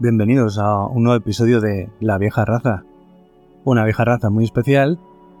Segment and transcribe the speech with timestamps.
[0.00, 2.82] Bienvenidos a un nuevo episodio de La vieja raza.
[3.62, 4.98] Una vieja raza muy especial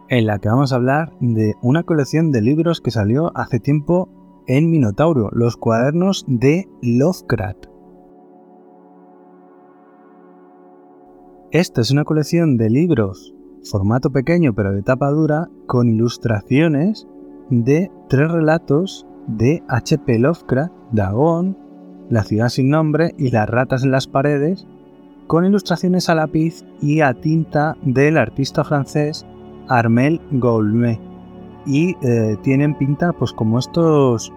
[0.08, 4.08] en la que vamos a hablar de una colección de libros que salió hace tiempo
[4.46, 7.66] en Minotauro, los cuadernos de Lovecraft.
[11.50, 13.34] Esta es una colección de libros,
[13.68, 17.08] formato pequeño pero de tapa dura, con ilustraciones
[17.50, 20.20] de tres relatos de H.P.
[20.20, 21.63] Lovecraft, Dagon,
[22.10, 24.66] La ciudad sin nombre y Las ratas en las paredes,
[25.26, 29.26] con ilustraciones a lápiz y a tinta del artista francés
[29.68, 31.00] Armel Goulmet.
[31.66, 34.32] Y eh, tienen pinta pues como estos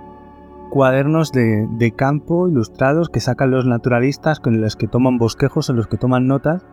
[0.69, 5.87] cuadernos de, campo ilustrados que sacan los naturalistas, con los que toman bosquejos, en los
[5.87, 6.65] que toman notas.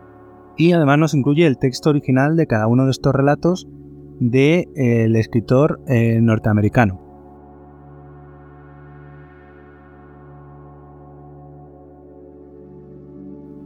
[0.57, 3.67] Y además nos incluye el texto original de cada uno de estos relatos
[4.19, 7.04] del de, eh, escritor eh, norteamericano.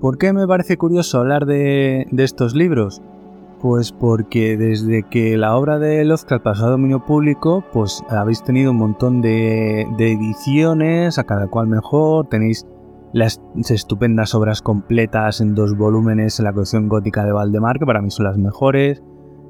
[0.02, 3.02] ¿Por qué me parece curioso hablar de, estos libros?
[3.62, 8.72] Pues porque desde que la obra de Lovecraft pasó a dominio público, pues habéis tenido
[8.72, 12.66] un montón de, de ediciones, a cada cual mejor, tenéis
[13.12, 18.02] las estupendas obras completas en dos volúmenes en la colección gótica de Valdemar, que para
[18.02, 19.02] mí son las mejores,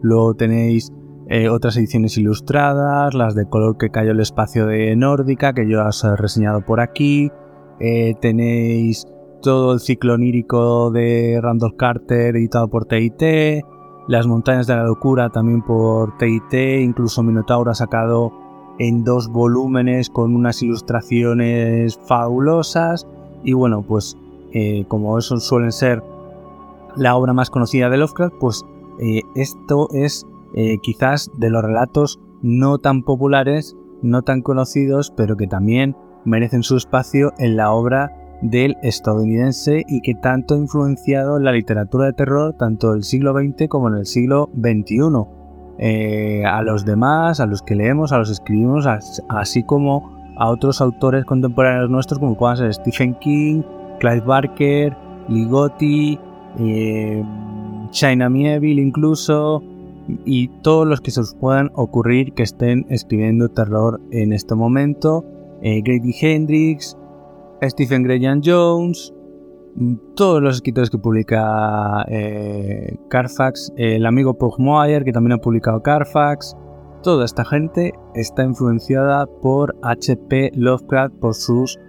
[0.02, 0.92] Luego tenéis
[1.28, 5.86] eh, otras ediciones ilustradas, las de color que cayó el espacio de Nórdica, que yo
[5.86, 7.32] os he reseñado por aquí.
[7.80, 9.06] Eh, tenéis
[9.42, 13.64] todo el ciclo onírico de Randolph Carter editado por TIT.
[14.08, 16.82] Las montañas de la locura también por TIT.
[16.82, 18.32] Incluso Minotauro ha sacado
[18.80, 23.08] en dos volúmenes con unas ilustraciones fabulosas.
[23.44, 24.18] Y bueno, pues
[24.54, 26.04] eh, como eso suelen ser
[26.96, 28.66] la obra más conocida de Lovecraft, pues
[29.00, 35.38] eh, esto es eh, quizás de los relatos no tan populares, no tan conocidos, pero
[35.38, 35.96] que también
[36.26, 41.52] merecen su espacio en la obra del estadounidense y que tanto ha influenciado en la
[41.52, 45.00] literatura de terror tanto del siglo XX como en el siglo XXI.
[45.78, 48.86] Eh, a los demás, a los que leemos, a los escribimos,
[49.30, 53.62] así como a otros autores contemporáneos nuestros como puedan ser Stephen King,
[54.00, 54.96] Clive Barker,
[55.28, 56.20] Ligotti,
[57.92, 59.64] China Mieville incluso,
[60.26, 65.26] y todos los que se os puedan ocurrir que estén escribiendo terror en este momento.
[65.62, 66.98] Eh, Grady Hendrix,
[67.62, 69.14] Stephen Graham Jones,
[70.16, 76.56] todos los escritores que publica eh, Carfax, el amigo Pugmire que también ha publicado Carfax,
[77.04, 80.52] toda esta gente está influenciada por H.P.
[80.56, 81.80] Lovecraft, por sus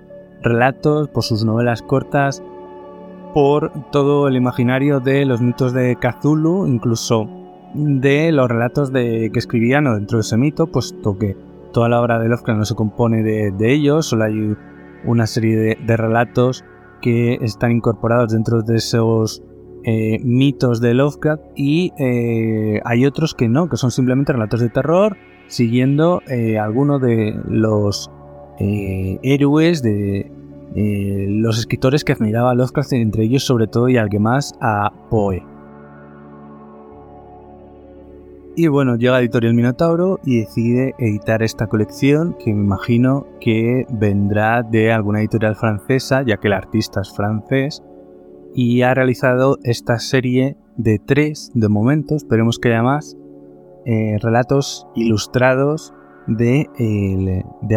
[0.42, 2.42] relatos, por sus novelas cortas,
[3.34, 7.28] por todo el imaginario de los mitos de Cthulhu, incluso
[7.74, 11.36] de los relatos de, que escribían dentro de ese mito, puesto que
[11.72, 14.56] toda la obra de Lovecraft no se compone de, ellos, solo hay
[15.04, 16.64] una serie de, relatos
[17.02, 19.42] que están incorporados dentro de esos
[19.84, 24.68] eh, mitos de Lovecraft y eh, hay otros que no, que son simplemente relatos de
[24.68, 25.16] terror
[25.46, 28.10] siguiendo eh, algunos de los
[28.58, 30.30] héroes de,
[30.76, 35.44] eh, los escritores que admiraba Lovecraft, entre ellos sobre todo y alguien más a Poe.
[38.56, 44.62] Y bueno, llega Editorial Minotauro y decide editar esta colección que me imagino que vendrá
[44.62, 47.82] de alguna editorial francesa, ya que el artista es francés,
[48.54, 53.16] y ha realizado esta serie de tres, de momento, esperemos que haya más,
[53.86, 55.94] eh, relatos ilustrados
[56.26, 56.68] de,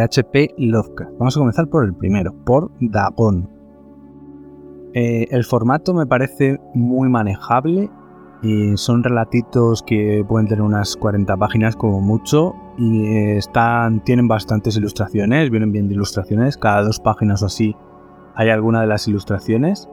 [0.01, 1.13] HP Lovecraft.
[1.18, 3.50] Vamos a comenzar por el primero, por Dagon.
[4.94, 7.89] Eh, el formato me parece muy manejable.
[8.44, 13.07] Y son relatitos que pueden tener unas 40 páginas como mucho y
[13.38, 17.75] están, tienen bastantes ilustraciones, vienen bien de ilustraciones, cada dos páginas o así
[18.36, 19.90] hay alguna de las ilustraciones.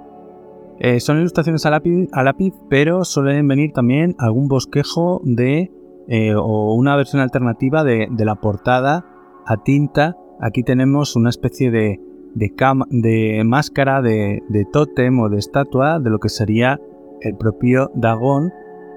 [0.78, 5.70] Eh, son ilustraciones a lápiz, a lápiz, pero suelen venir también algún bosquejo de
[6.08, 9.04] eh, o una versión alternativa de, la portada
[9.46, 10.16] a tinta.
[10.40, 12.00] Aquí tenemos una especie de,
[12.34, 14.42] de, máscara de,
[14.72, 16.80] tótem o de estatua de lo que sería
[17.20, 18.52] el propio Dagon,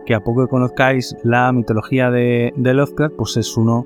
[0.06, 3.86] que a poco que conozcáis la mitología de, Lovecraft, pues es uno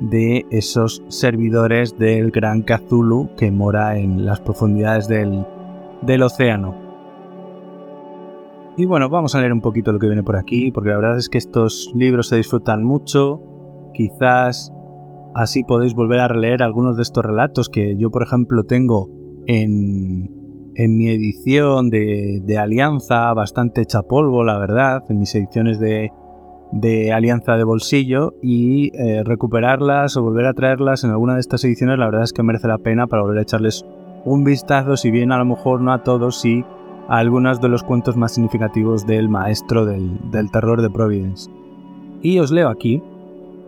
[0.00, 5.44] de esos servidores del gran Cthulhu que mora en las profundidades del,
[6.02, 6.74] del océano.
[8.76, 11.18] Y bueno, vamos a leer un poquito lo que viene por aquí, porque la verdad
[11.18, 13.42] es que estos libros se disfrutan mucho.
[13.92, 14.72] Quizás
[15.34, 19.10] así podéis volver a releer algunos de estos relatos que yo, por ejemplo, tengo
[19.46, 20.37] en,
[20.86, 26.12] mi edición de, Alianza, bastante hecha polvo, la verdad, en mis ediciones de,
[27.12, 31.98] Alianza de bolsillo y eh, recuperarlas o volver a traerlas en alguna de estas ediciones,
[31.98, 33.84] la verdad es que merece la pena para volver a echarles
[34.24, 36.64] un vistazo, si bien a lo mejor no a todos, sí
[37.08, 41.50] algunos de los cuentos más significativos del maestro del, del terror de Providence.
[42.22, 43.02] Y os leo aquí,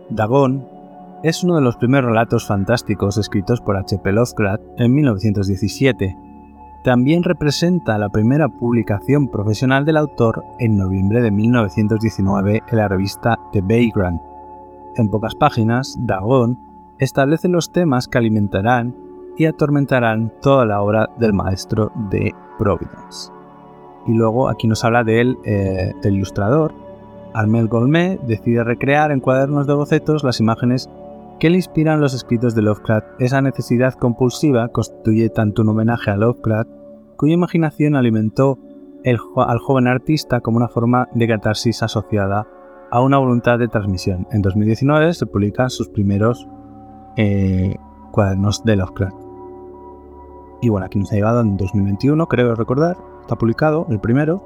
[0.09, 0.63] Dagon
[1.23, 4.11] es uno de los primeros relatos fantásticos escritos por H.P.
[4.11, 6.15] Lovecraft en 1917.
[6.83, 13.37] También representa la primera publicación profesional del autor en noviembre de 1919 en la revista
[13.51, 14.19] The Vagrant.
[14.95, 16.57] En pocas páginas, Dagon
[16.97, 18.95] establece los temas que alimentarán
[19.37, 23.31] y atormentarán toda la obra del maestro de Providence.
[24.07, 26.73] Y luego aquí nos habla del, eh, del ilustrador.
[27.35, 30.89] Armel Golmet decide recrear en cuadernos de bocetos las imágenes
[31.41, 33.19] que le inspiran los escritos de Lovecraft.
[33.19, 36.69] Esa necesidad compulsiva constituye tanto un homenaje a Lovecraft,
[37.17, 38.59] cuya imaginación alimentó
[39.35, 42.45] al joven artista como una forma de catarsis asociada
[42.91, 44.27] a una voluntad de transmisión.
[44.31, 46.47] En 2019 se publican sus primeros
[47.17, 47.75] eh,
[48.11, 49.17] cuadernos de Lovecraft.
[50.61, 54.43] Y bueno, aquí nos ha llevado en 2021, creo recordar, está publicado el primero.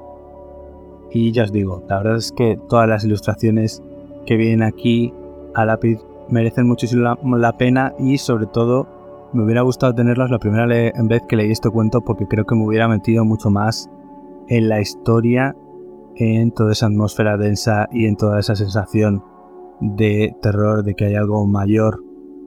[1.10, 3.82] Y ya os digo, la verdad es que todas las ilustraciones
[4.24, 5.12] que vienen aquí
[5.54, 8.88] a lápiz merecen muchísimo la, pena y sobre todo
[9.32, 12.64] me hubiera gustado tenerlas la primera vez que leí este cuento porque creo que me
[12.64, 13.90] hubiera metido mucho más
[14.48, 15.56] en la historia,
[16.16, 19.22] en toda esa atmósfera densa y en toda esa sensación
[19.80, 22.02] de terror, de que hay algo mayor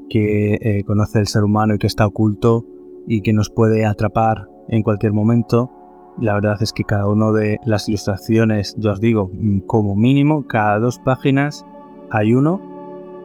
[0.10, 2.66] que eh, conoce el ser humano y que está oculto
[3.08, 5.72] y que nos puede atrapar en cualquier momento.
[6.20, 9.32] La verdad es que cada una de las ilustraciones, yo os digo,
[9.68, 11.66] como mínimo, cada dos páginas
[12.10, 12.62] hay uno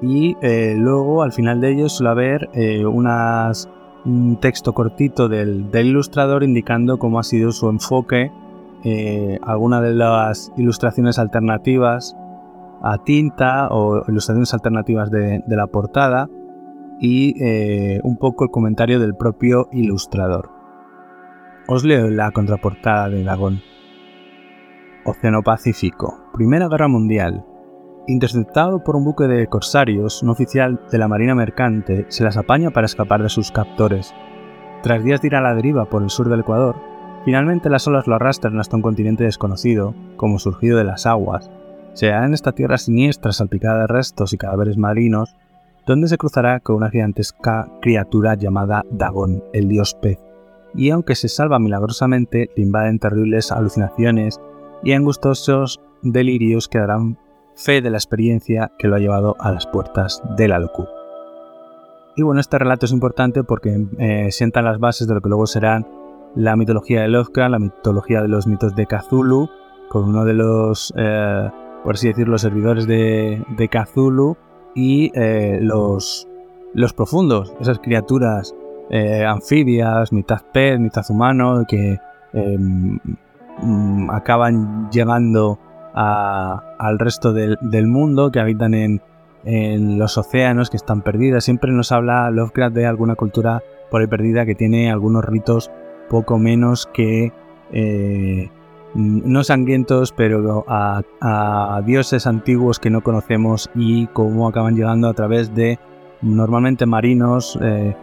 [0.07, 6.45] y eh, luego al final de ellos suele haber eh, un texto cortito del, ilustrador
[6.45, 8.31] indicando cómo ha sido su enfoque,
[8.85, 12.17] eh, alguna de las ilustraciones alternativas
[12.83, 16.29] a tinta o ilustraciones alternativas de, de la portada
[17.01, 17.35] y
[18.03, 20.51] un poco el comentario del propio ilustrador.
[21.67, 23.61] Os leo la contraportada de Dagón.
[25.05, 27.45] Océano Pacífico, Primera Guerra Mundial,
[28.07, 32.71] Interceptado por un buque de corsarios, un oficial de la Marina Mercante se las apaña
[32.71, 34.13] para escapar de sus captores.
[34.83, 36.77] Tras días de ir a la deriva por el sur del Ecuador,
[37.25, 41.51] finalmente las olas lo arrastran hasta un continente desconocido, como surgido de las aguas.
[41.95, 45.35] Se hallará en esta tierra siniestra salpicada de restos y cadáveres marinos,
[45.87, 50.19] donde se cruzará con una gigantesca criatura llamada Dagón, el dios pez.
[50.75, 54.43] Y aunque se salva milagrosamente, le invaden terribles alucinaciones
[54.83, 57.17] y angustosos delirios que darán
[57.57, 60.89] fe de la experiencia que lo ha llevado a las puertas de la locura.
[62.17, 65.47] Y bueno, este relato es importante porque eh, sienta las bases de lo que luego
[65.47, 65.87] serán
[66.37, 69.49] la mitología de Lovecraft, la mitología de los mitos de Cthulhu,
[69.89, 71.51] con uno de los, eh,
[71.83, 74.37] por así decirlo, servidores de, de Cthulhu
[74.77, 76.29] y eh, los,
[76.73, 78.55] los profundos, esas criaturas
[79.27, 81.99] anfibias, mitad pez, mitad humano, que
[82.33, 82.99] em,
[83.61, 85.59] mm, acaban llegando
[85.95, 89.01] al resto del, mundo, que habitan en,
[89.99, 91.45] los océanos, que están perdidas.
[91.45, 95.71] Siempre nos habla Lovecraft de alguna cultura por ahí perdida que tiene algunos ritos
[96.09, 97.33] poco menos que
[97.73, 98.51] eh,
[98.95, 105.55] no sangrientos, pero a, dioses antiguos que no conocemos y cómo acaban llegando a través
[105.55, 105.79] de
[106.23, 107.95] normalmente marinos eh,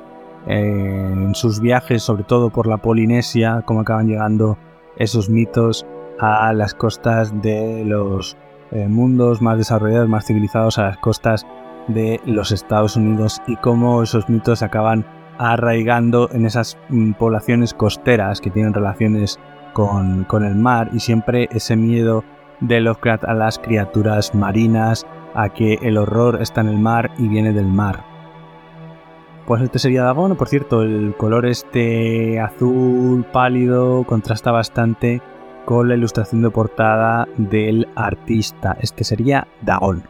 [0.47, 4.57] eh, en sus viajes, sobre todo por la Polinesia, cómo acaban llegando
[4.97, 5.85] esos mitos
[6.21, 8.37] a las costas de los
[8.71, 11.47] eh, mundos más desarrollados, más civilizados, a las costas
[11.87, 15.05] de los Estados Unidos y cómo esos mitos acaban
[15.39, 19.39] arraigando en esas mm, poblaciones costeras que tienen relaciones
[19.73, 22.23] con, con, el mar y siempre ese miedo
[22.59, 27.27] de Lovecraft a las criaturas marinas, a que el horror está en el mar y
[27.29, 28.03] viene del mar.
[29.47, 35.21] Pues este sería Dagon, por cierto, el color este azul pálido contrasta bastante
[35.65, 38.77] con la ilustración de portada del artista.
[38.81, 40.03] Este sería Dagon.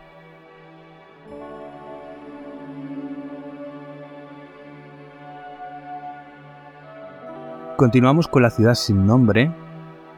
[7.77, 9.51] Continuamos con la ciudad sin nombre,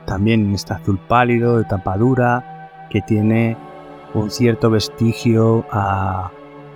[0.05, 3.55] también en este azul pálido de tapadura que tiene
[4.13, 6.29] un cierto vestigio a,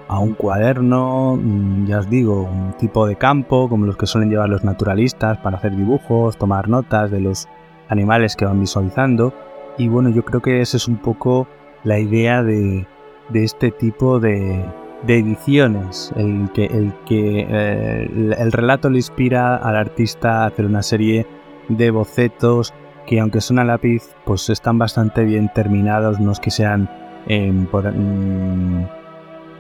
[0.07, 4.29] a, un cuaderno, mm, ya os digo, un tipo de campo como los que suelen
[4.29, 7.49] llevar los naturalistas para hacer dibujos, tomar notas de los
[7.89, 9.33] animales que van visualizando.
[9.77, 11.47] Y bueno, yo creo que esa es un poco
[11.83, 12.87] la idea de,
[13.33, 14.65] este tipo de,
[15.07, 20.81] ediciones, el que, el, que eh, el, relato le inspira al artista a hacer una
[20.81, 21.25] serie
[21.69, 22.73] de bocetos
[23.05, 26.89] que aunque son a lápiz, pues están bastante bien terminados, no es que sean
[27.27, 28.85] em, por, mm,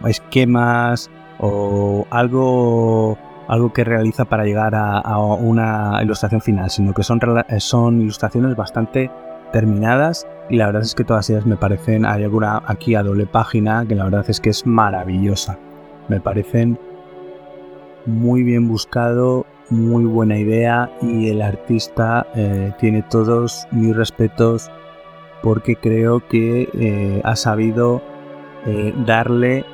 [0.05, 7.19] esquemas o algo algo que realiza para llegar a, una ilustración final, sino que son,
[7.59, 9.09] son ilustraciones bastante
[9.51, 13.25] terminadas y la verdad es que todas ellas me parecen, hay alguna aquí a doble
[13.25, 15.57] página que la verdad es que es maravillosa.
[16.07, 16.79] Me parecen
[18.05, 24.71] muy bien buscado, muy buena idea y el artista eh, tiene todos mis respetos
[25.41, 28.01] porque creo que eh, ha sabido
[28.65, 29.65] eh, darle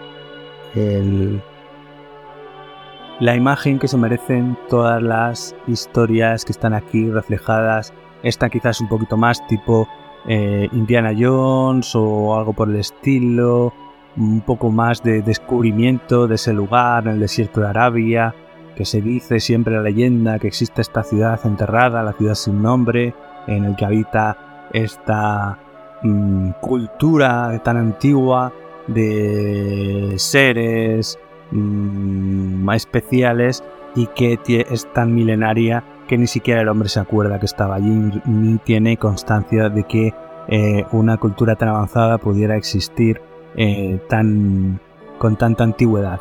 [3.20, 7.94] la imagen que se merecen todas las historias que están aquí reflejadas.
[8.24, 9.88] Esta quizás un poquito más tipo
[10.28, 13.74] Indiana Jones o algo por el estilo,
[14.16, 18.34] un poco más de descubrimiento de ese lugar en el desierto de Arabia,
[18.76, 23.14] que se dice siempre la leyenda que existe esta ciudad enterrada, la ciudad sin nombre,
[23.48, 25.60] en el que habita esta
[26.02, 28.52] mm, cultura tan antigua
[28.88, 31.20] de seres
[31.54, 33.64] mm, más especiales
[33.96, 38.12] y que es tan milenaria que ni siquiera el hombre se acuerda que estaba allí
[38.26, 40.14] ni tiene constancia de que
[40.48, 43.22] eh, una cultura tan avanzada pudiera existir
[43.56, 44.80] eh, tan,
[45.18, 46.20] con tanta antigüedad.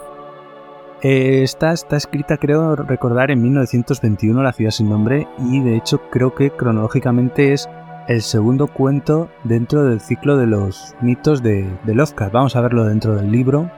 [1.03, 6.33] Eh, está, escrita, creo recordar, en 1921, La ciudad sin nombre, y de hecho creo
[6.35, 7.69] que cronológicamente es
[8.07, 12.33] el segundo cuento dentro del ciclo de los mitos de, de Lovecraft.
[12.33, 13.69] Vamos a verlo dentro del libro.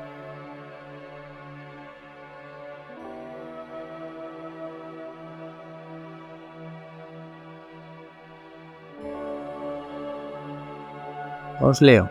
[11.66, 12.10] Os leo.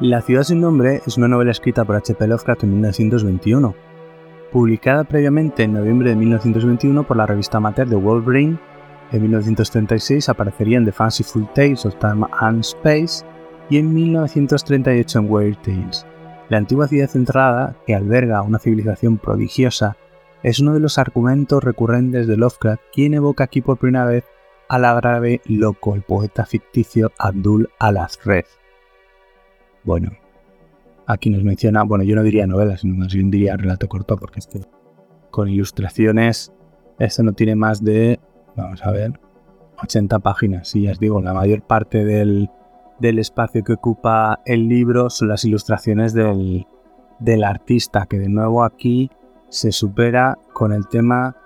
[0.00, 2.26] La ciudad sin nombre es una novela escrita por H.P.
[2.26, 3.74] Lovecraft en 1921,
[4.50, 8.58] publicada previamente en noviembre de 1921 por la revista amateur de Wolverine.
[9.12, 13.22] En 1936 aparecería en The Fanciful Tales of Time and Space
[13.68, 16.06] y en 1938 en Weird Tales.
[16.48, 19.98] La antigua ciudad centrada, que alberga una civilización prodigiosa,
[20.42, 24.24] es uno de los argumentos recurrentes de Lovecraft, quien evoca aquí por primera vez
[24.70, 28.60] al árabe loco, el poeta ficticio Abdul al-Azrez
[29.82, 30.10] bueno,
[31.06, 34.40] aquí nos menciona, bueno, yo no diría novela, sino más bien diría relato corto, porque
[34.40, 34.60] es que
[35.30, 36.52] con ilustraciones,
[36.98, 38.20] esto no tiene más de,
[38.56, 39.18] vamos a ver,
[39.82, 40.74] 80 páginas.
[40.74, 42.50] Y ya os digo, la mayor parte del,
[43.00, 46.66] espacio que ocupa el libro son las ilustraciones del,
[47.18, 49.10] del artista, que de nuevo aquí
[49.48, 51.36] se supera con el tema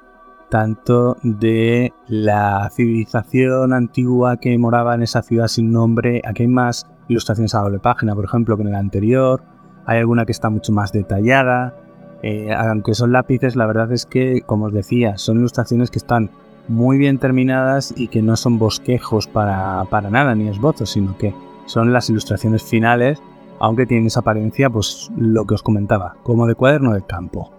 [0.55, 6.23] tanto de la civilización antigua que moraba en esa ciudad sin nombre.
[6.25, 9.43] Aquí hay más ilustraciones a doble página, por ejemplo, que en el anterior.
[9.85, 11.75] Hay alguna que está mucho más detallada.
[12.23, 16.31] Eh, aunque son lápices, la verdad es que, como os decía, son ilustraciones que están
[16.69, 21.35] muy bien terminadas y que no son bosquejos para, para nada, ni esbozos, sino que
[21.67, 23.21] son las ilustraciones finales,
[23.59, 27.51] aunque tienen esa apariencia, pues lo que os comentaba, como de cuaderno de campo.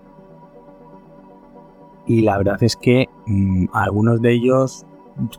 [2.07, 4.85] Y la verdad es que mm, algunos de ellos,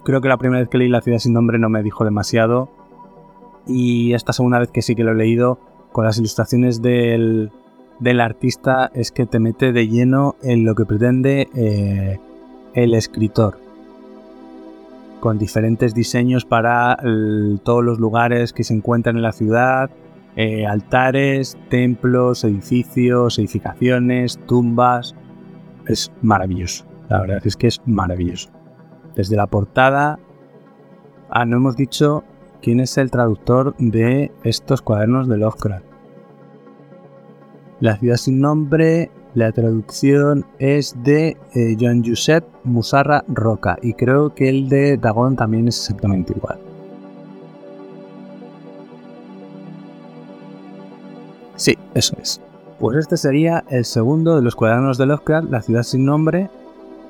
[0.04, 2.68] creo que la primera vez que leí La ciudad sin nombre no me dijo demasiado,
[3.66, 5.58] y esta segunda vez que sí que lo he leído,
[5.92, 7.50] con las ilustraciones del,
[8.20, 12.18] artista, es que te mete de lleno en lo que pretende eh,
[12.74, 13.58] el escritor.
[15.20, 16.98] Con diferentes diseños para
[17.64, 19.90] todos los lugares que se encuentran en la ciudad,
[20.36, 25.14] eh, altares, templos, edificios, edificaciones, tumbas.
[25.86, 26.84] Es maravilloso.
[27.08, 28.50] La verdad es que es maravilloso.
[29.14, 30.18] Desde la portada.
[31.30, 32.24] Ah, no hemos dicho
[32.62, 35.84] quién es el traductor de estos cuadernos de Lovecraft.
[37.80, 44.34] La ciudad sin nombre, la traducción es de eh, Joan Josep Musarra Roca y creo
[44.34, 46.58] que el de Dagon también es exactamente igual.
[51.56, 52.40] Sí, eso es.
[52.78, 56.50] Pues este sería el segundo de los cuadernos de Lovecraft, La ciudad sin nombre,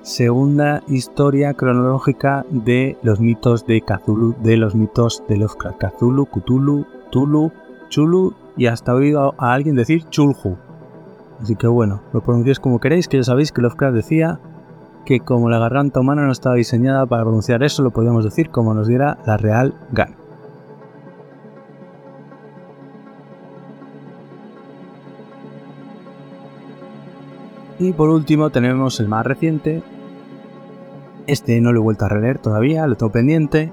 [0.03, 5.81] segunda historia cronológica de los mitos de Cthulhu, de los mitos de Lovecraft.
[5.81, 7.51] Cthulhu, Cthulhu, Tulu,
[7.89, 10.57] Chulu y hasta oído a alguien decir Chulhu.
[11.43, 14.39] Así que bueno, lo pronunciáis como queréis, que ya sabéis que Lovecraft decía
[15.05, 18.73] que como la garganta humana no estaba diseñada para pronunciar eso, lo podíamos decir como
[18.73, 20.15] nos diera la real gana.
[27.79, 29.83] Y por último tenemos el más reciente,
[31.27, 33.73] este no lo he vuelto a releer todavía, lo tengo pendiente.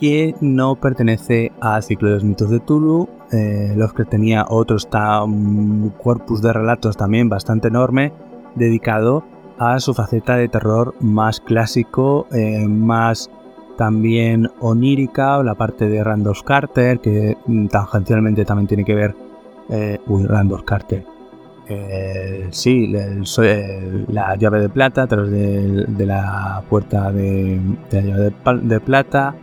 [0.00, 3.08] Que no pertenece al ciclo de los mitos de Tulu.
[3.30, 8.12] Eh, los que tenía otro está un corpus de relatos también bastante enorme,
[8.56, 9.24] dedicado
[9.58, 13.30] a su faceta de terror más clásico, eh, más
[13.78, 17.36] también onírica, la parte de Randolph Carter, que
[17.70, 19.14] tangencialmente también tiene que ver.
[19.70, 21.11] Eh, uy, Randolph Carter.
[22.50, 22.92] Sí,
[24.08, 29.34] la llave de plata a través de, la puerta de, la llave de, plata,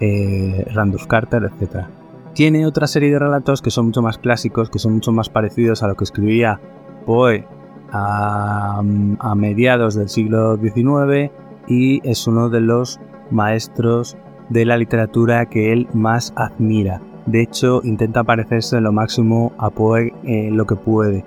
[0.00, 1.86] eh, Randolph Carter, etc.
[2.34, 5.82] Tiene otra serie de relatos que son mucho más clásicos, que son mucho más parecidos
[5.82, 6.60] a lo que escribía
[7.04, 7.46] Poe
[7.90, 8.82] a,
[9.18, 11.32] a mediados del siglo XIX
[11.68, 14.16] y es uno de los maestros
[14.48, 17.00] de la literatura que él más admira.
[17.26, 21.24] De hecho, intenta parecerse lo máximo a Poe en lo que puede.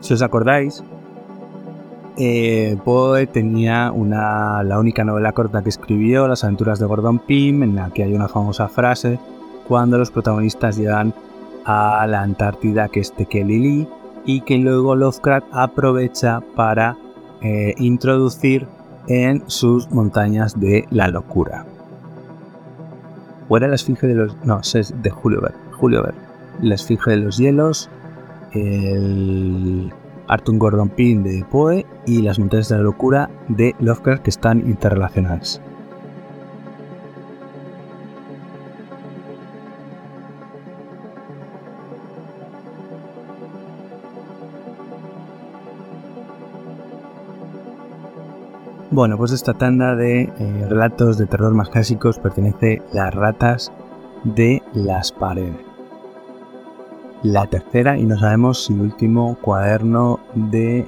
[0.00, 0.84] Si os acordáis,
[2.16, 7.62] eh, Poe tenía una, la única novela corta que escribió, Las aventuras de Gordon Pym,
[7.62, 9.18] en la que hay una famosa frase
[9.68, 11.12] cuando los protagonistas llegan
[11.64, 13.88] a la Antártida, que es Tekelili,
[14.24, 16.96] y que luego Lovecraft aprovecha para
[17.42, 18.66] eh, introducir
[19.08, 21.64] en sus montañas de la locura.
[23.48, 24.36] O era la esfinge de los.
[24.44, 25.54] No, es de Julio Ver.
[25.72, 26.14] Julio Ver.
[26.60, 27.88] La esfinge de los hielos.
[28.52, 29.92] El
[30.28, 34.60] Arthur Gordon Pym de Poe y las montañas de la locura de Lovecraft que están
[34.60, 35.60] interrelacionadas.
[48.96, 53.72] Bueno, pues esta tanda de eh, relatos de terror más clásicos pertenece a Las ratas
[54.24, 55.65] de las paredes.
[57.26, 60.86] La tercera y no sabemos si último cuaderno de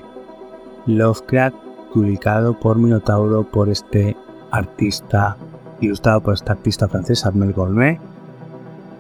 [0.87, 1.57] Lovecraft
[1.93, 4.17] publicado por Minotauro por este
[4.53, 5.37] artista,
[5.81, 7.99] ilustrado por este artista francés Armel Gourmet.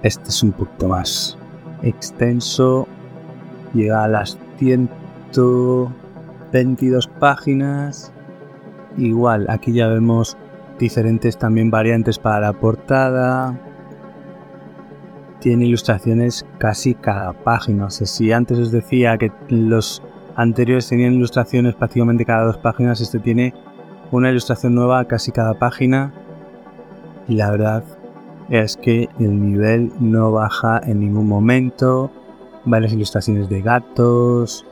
[0.03, 1.38] Este es un poquito más
[1.83, 2.88] extenso,
[3.72, 8.11] llega a las 122 páginas
[8.96, 10.37] Igual, aquí ya vemos
[10.81, 13.57] diferentes también variantes para la portada.
[15.40, 17.87] Tiene ilustraciones casi cada página.
[17.87, 20.03] O sea, si antes os decía que los
[20.37, 23.55] anteriores tenían ilustraciones prácticamente cada dos páginas, este tiene
[24.11, 26.12] una ilustración nueva casi cada página.
[27.29, 27.85] Y la verdad
[28.48, 32.11] es que el nivel no baja en ningún momento.
[32.64, 34.64] Varias ilustraciones de gatos,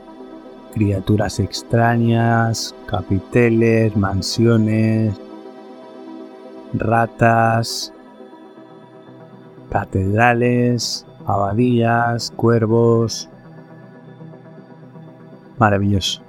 [0.73, 5.15] criaturas extrañas, capiteles, mansiones,
[6.73, 7.93] ratas,
[9.69, 13.29] catedrales, abadías, cuervos.
[15.57, 16.21] Maravilloso.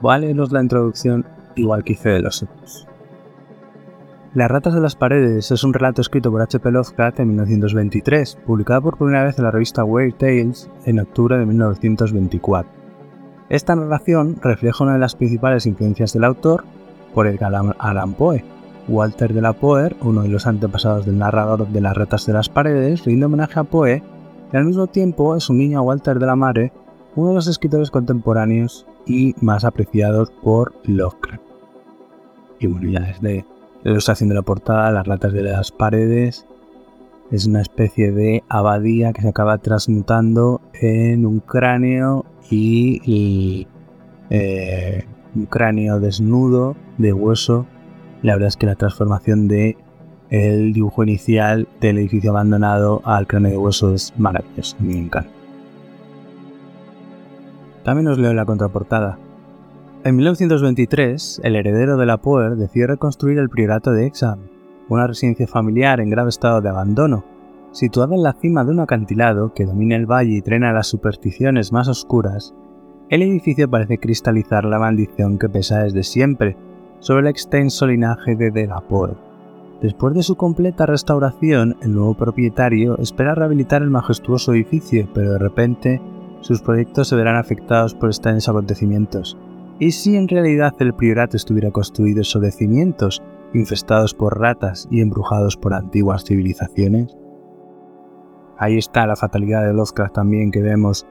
[0.00, 2.88] Voy a leeros la introducción igual que hice de los otros.
[4.34, 6.70] Las ratas de las paredes es un relato escrito por H.P.
[6.70, 11.44] Lovecraft en 1923, publicado por primera vez en la revista Weird Tales en octubre de
[11.44, 12.72] 1924.
[13.50, 16.64] Esta narración refleja una de las principales influencias del autor
[17.12, 17.38] por el
[17.78, 18.42] Allan Poe.
[18.88, 22.48] Walter de la Poer, uno de los antepasados del narrador de las ratas de las
[22.48, 24.02] paredes, rinde homenaje a Poe
[24.52, 26.72] y al mismo tiempo es un guiño a Walter de la Mare,
[27.14, 31.42] uno de los escritores contemporáneos y más apreciados por Lovecraft.
[32.60, 33.44] Y bueno, ya desde
[33.82, 36.46] la ilustración de la portada, las ratas de las paredes.
[37.30, 43.66] Es una especie de abadía que se acaba transmutando en un cráneo y,
[44.28, 47.66] eh, un cráneo desnudo de hueso.
[48.22, 49.76] La verdad es que la transformación de
[50.30, 55.30] el dibujo inicial del edificio abandonado al cráneo de hueso es maravilloso, me encanta.
[57.82, 59.18] También os leo la contraportada.
[60.04, 64.38] En 1923, el heredero de la Poer decide reconstruir el priorato de Exham,
[64.88, 67.24] una residencia familiar en grave estado de abandono,
[67.72, 71.72] situada en la cima de un acantilado que domina el valle y trena las supersticiones
[71.72, 72.54] más oscuras.
[73.08, 76.56] El edificio parece cristalizar la maldición que pesa desde siempre
[77.02, 78.70] sobre el extenso linaje de De.
[79.82, 85.38] Después de su completa restauración, el nuevo propietario espera rehabilitar el majestuoso edificio, pero de
[85.38, 86.00] repente
[86.42, 89.36] sus proyectos se verán afectados por extraños acontecimientos.
[89.80, 93.20] ¿Y si en realidad el priorato estuviera construido sobre cimientos
[93.52, 97.16] infestados por ratas y embrujados por antiguas civilizaciones?
[98.58, 101.04] Ahí está la fatalidad de Lovecraft también que vemos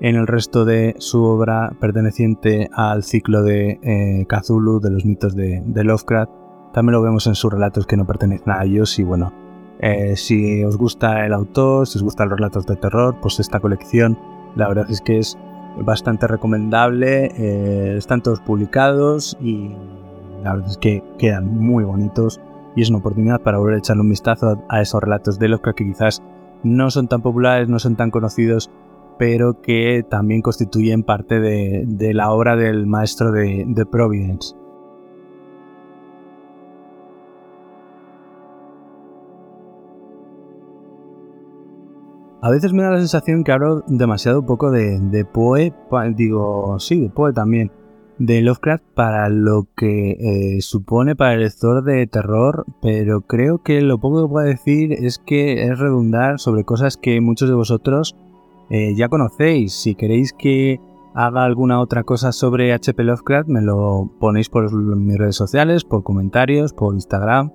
[0.00, 5.34] en el resto de su obra perteneciente al ciclo de eh, Cthulhu, de los mitos
[5.34, 6.30] de, Lovecraft.
[6.72, 9.32] También lo vemos en sus relatos que no pertenecen a ellos y bueno,
[9.80, 13.60] eh, si os gusta el autor, si os gustan los relatos de terror, pues esta
[13.60, 14.18] colección
[14.54, 15.36] la verdad es que es
[15.84, 17.32] bastante recomendable.
[17.36, 19.70] Eh, están todos publicados y
[20.42, 22.40] la verdad es que quedan muy bonitos
[22.76, 25.78] y es una oportunidad para volver a echarle un vistazo a esos relatos de Lovecraft
[25.78, 26.22] que quizás
[26.62, 28.70] no son tan populares, no son tan conocidos,
[29.18, 34.54] pero que también constituyen parte de, la obra del maestro de, de Providence.
[42.40, 45.74] A veces me da la sensación que hablo demasiado poco de, de Poe,
[46.14, 47.72] digo, sí, de Poe también,
[48.18, 53.80] de Lovecraft para lo que eh, supone para el lector de terror, pero creo que
[53.80, 58.16] lo poco que puedo decir es que es redundar sobre cosas que muchos de vosotros
[58.70, 59.72] eh, ya conocéis.
[59.72, 60.80] Si queréis que
[61.14, 66.02] haga alguna otra cosa sobre HP Lovecraft, me lo ponéis por mis redes sociales, por
[66.02, 67.52] comentarios, por Instagram,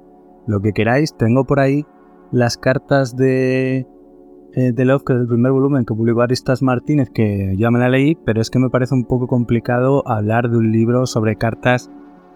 [0.47, 1.15] lo que queráis.
[1.15, 1.85] Tengo por ahí
[2.31, 3.87] las cartas de,
[4.53, 8.15] eh, de Lovecraft, el primer volumen que publicó Aristas Martínez, que ya me la leí,
[8.15, 11.89] pero es que me parece un poco complicado hablar de un libro sobre cartas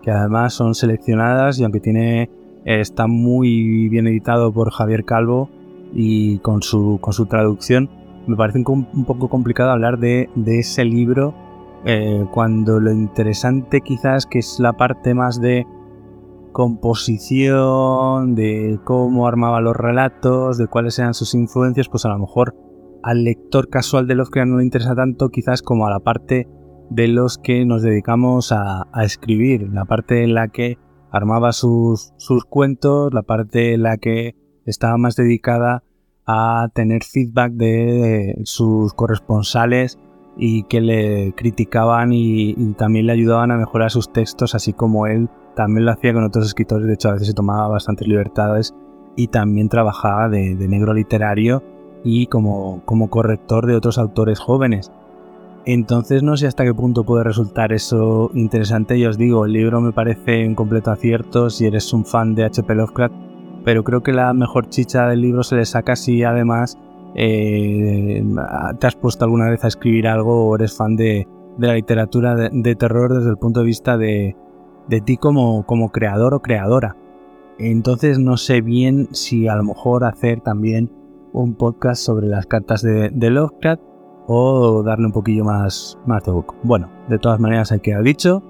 [0.04, 2.30] que además son seleccionadas y aunque tiene
[2.63, 5.50] está muy bien editado por Javier Calvo
[5.94, 7.90] y con su, con su traducción,
[8.28, 11.34] me parece un, poco complicado hablar de, ese libro
[11.86, 15.66] eh, cuando lo interesante quizás que es la parte más de
[16.52, 22.56] composición, de cómo armaba los relatos, de cuáles eran sus influencias, pues a lo mejor
[23.04, 26.48] al lector casual de los que no le interesa tanto quizás como a la parte
[26.90, 30.78] de los que nos dedicamos a, escribir, la parte en la que
[31.12, 34.36] armaba sus, sus cuentos, la parte en la que
[34.66, 35.84] estaba más dedicada
[36.28, 39.98] a tener feedback de sus corresponsales
[40.36, 45.30] y que le criticaban y, también le ayudaban a mejorar sus textos, así como él
[45.56, 48.76] también lo hacía con otros escritores, de hecho a veces se tomaba bastantes libertades
[49.16, 51.63] y también trabajaba de, negro literario
[52.04, 54.92] y como, como corrector de otros autores jóvenes.
[55.66, 58.98] Entonces no sé hasta qué punto puede resultar eso interesante.
[58.98, 62.46] Y os digo, el libro me parece un completo acierto si eres un fan de
[62.46, 62.74] H.P.
[62.76, 63.27] Lovecraft
[63.68, 66.78] pero creo que la mejor chicha del libro se le saca si además
[67.16, 68.24] eh,
[68.80, 71.28] te has puesto alguna vez a escribir algo o eres fan de,
[71.60, 74.38] la literatura de, terror desde el punto de vista de,
[75.04, 76.96] ti como, creador o creadora.
[77.60, 80.90] Entonces no sé bien si a lo mejor hacer también
[81.34, 83.82] un podcast sobre las cartas de, Lovecraft
[84.28, 86.56] o darle un poquillo más, de book.
[86.64, 88.42] Bueno, de todas maneras hay que haber dicho.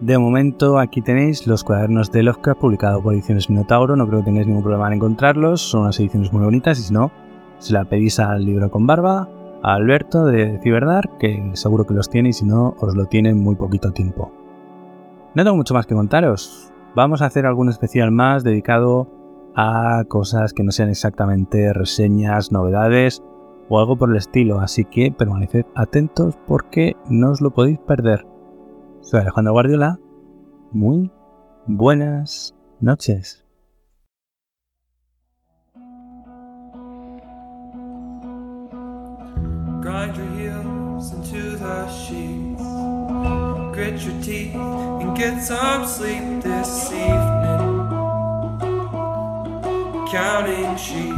[0.00, 4.26] De momento aquí tenéis los cuadernos de Lovecraft publicados por Ediciones Minotauro, no creo que
[4.26, 7.10] tengáis ningún problema en encontrarlos, son unas ediciones muy bonitas y si no,
[7.58, 9.28] se la pedís al libro con barba,
[9.60, 13.30] a Alberto de Ciberdar, que seguro que los tiene y si no, os lo tiene
[13.30, 14.30] en muy poquito tiempo.
[15.34, 19.08] No tengo mucho más que contaros, vamos a hacer algún especial más dedicado
[19.56, 23.20] a cosas que no sean exactamente reseñas, novedades
[23.68, 28.37] o algo por el estilo, así que permaneced atentos porque no os lo podéis perder.
[29.10, 29.98] Soy Alejandro Guardiola.
[30.70, 31.10] Muy
[31.66, 33.42] buenas noches.
[39.80, 42.62] Grind your heels into the sheets.
[43.72, 47.88] Grit your teeth and get some sleep this evening.
[50.12, 51.14] Counting sheep.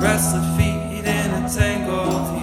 [0.00, 2.33] Restless feet in a tangled